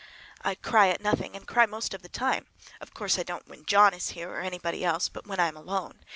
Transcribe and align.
I 0.41 0.55
cry 0.55 0.87
at 0.89 0.99
nothing, 1.03 1.35
and 1.35 1.47
cry 1.47 1.67
most 1.67 1.93
of 1.93 2.01
the 2.01 2.09
time. 2.09 2.47
Of 2.79 2.91
course 2.91 3.19
I 3.19 3.21
don't 3.21 3.47
when 3.47 3.67
John 3.67 3.93
is 3.93 4.09
here, 4.17 4.31
or 4.31 4.39
anybody 4.41 4.83
else, 4.83 5.09
but 5.09 5.27
when 5.27 5.39
I 5.39 5.47
am 5.47 5.55
alone. 5.57 5.99